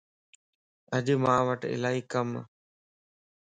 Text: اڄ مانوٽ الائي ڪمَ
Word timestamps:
اڄ 0.95 1.05
مانوٽ 1.23 1.61
الائي 1.73 2.01
ڪمَ 2.11 2.29